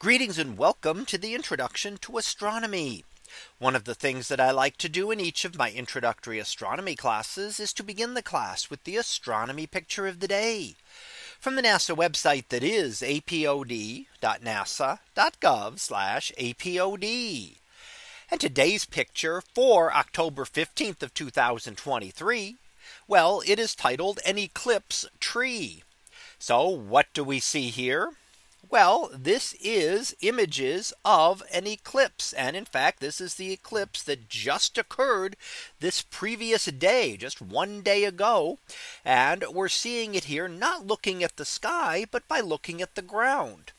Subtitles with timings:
[0.00, 3.04] Greetings and welcome to the introduction to astronomy.
[3.58, 6.94] One of the things that I like to do in each of my introductory astronomy
[6.94, 10.76] classes is to begin the class with the astronomy picture of the day
[11.40, 14.06] from the NASA website that is apod.nasa.gov
[16.38, 17.56] apod.
[18.30, 22.56] And today's picture for October 15th of 2023.
[23.08, 25.82] Well, it is titled an eclipse tree.
[26.38, 28.12] So what do we see here?
[28.70, 32.32] Well, this is images of an eclipse.
[32.32, 35.36] And in fact, this is the eclipse that just occurred
[35.80, 38.58] this previous day, just one day ago.
[39.04, 43.02] And we're seeing it here, not looking at the sky, but by looking at the
[43.02, 43.72] ground.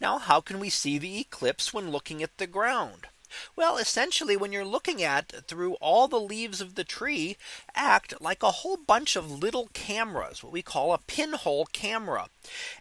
[0.00, 3.08] Now, how can we see the eclipse when looking at the ground?
[3.56, 7.36] Well, essentially, when you're looking at through all the leaves of the tree
[7.74, 12.28] act like a whole bunch of little cameras, what we call a pinhole camera.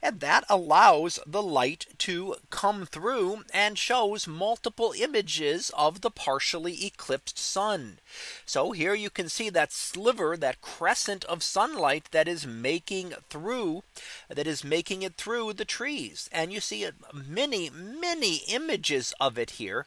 [0.02, 6.86] And that allows the light to come through and shows multiple images of the partially
[6.86, 8.00] eclipsed sun.
[8.46, 13.84] So here you can see that sliver, that crescent of sunlight that is making through
[14.30, 16.30] that is making it through the trees.
[16.32, 19.86] And you see uh, many, many images of it here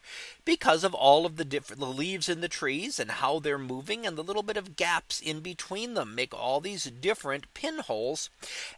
[0.53, 4.07] because of all of the different the leaves in the trees and how they're moving
[4.07, 8.29] and the little bit of gaps in between them make all these different pinholes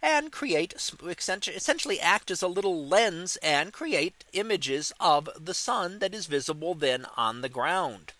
[0.00, 0.72] and create
[1.05, 6.75] essentially act as a little lens and create images of the sun that is visible
[6.77, 8.12] then on the ground.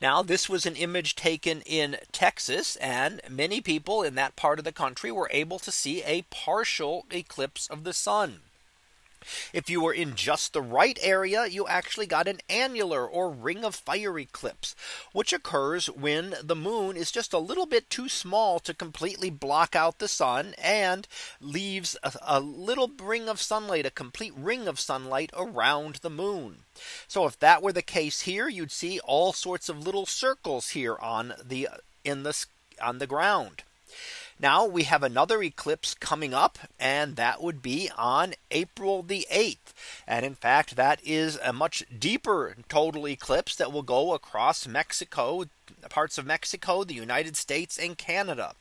[0.00, 4.64] Now this was an image taken in Texas and many people in that part of
[4.64, 8.40] the country were able to see a partial eclipse of the sun.
[9.52, 13.64] If you were in just the right area, you actually got an annular or ring
[13.64, 14.74] of fire eclipse,
[15.12, 19.76] which occurs when the moon is just a little bit too small to completely block
[19.76, 21.06] out the sun and
[21.40, 26.60] leaves a, a little ring of sunlight, a complete ring of sunlight around the moon.
[27.06, 30.96] So if that were the case here, you'd see all sorts of little circles here
[30.96, 31.68] on the
[32.04, 32.46] in the
[32.80, 33.62] on the ground.
[34.42, 39.74] Now we have another eclipse coming up and that would be on April the 8th.
[40.06, 45.44] And in fact, that is a much deeper total eclipse that will go across Mexico,
[45.88, 48.54] parts of Mexico, the United States and Canada.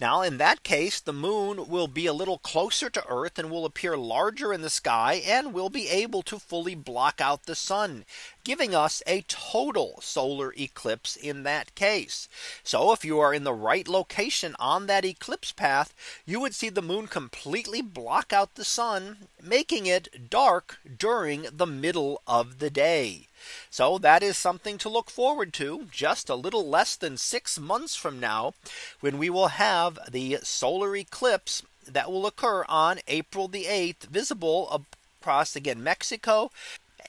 [0.00, 3.64] Now in that case, the moon will be a little closer to Earth and will
[3.64, 8.04] appear larger in the sky and will be able to fully block out the sun,
[8.44, 12.28] giving us a total solar eclipse in that case.
[12.64, 16.68] So if you are in the right location on that eclipse path, you would see
[16.68, 22.70] the moon completely block out the sun, making it dark during the middle of the
[22.70, 23.28] day.
[23.70, 27.96] So that is something to look forward to just a little less than six months
[27.96, 28.54] from now
[29.00, 34.84] when we will have the solar eclipse that will occur on April the 8th visible
[35.20, 36.50] across again Mexico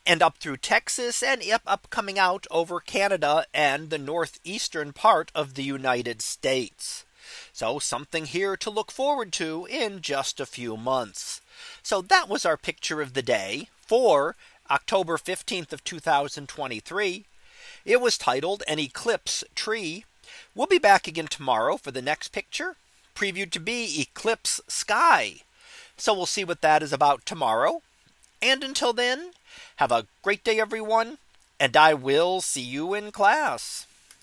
[0.05, 5.31] and up through Texas and up, up coming out over Canada and the northeastern part
[5.33, 7.05] of the United States.
[7.53, 11.41] So something here to look forward to in just a few months.
[11.81, 14.35] So that was our picture of the day for
[14.69, 17.25] October 15th of 2023.
[17.85, 20.05] It was titled an eclipse tree.
[20.55, 22.75] We'll be back again tomorrow for the next picture
[23.15, 25.41] previewed to be eclipse sky.
[25.97, 27.81] So we'll see what that is about tomorrow.
[28.41, 29.31] And until then,
[29.77, 31.17] have a great day, everyone.
[31.59, 33.87] And I will see you in class.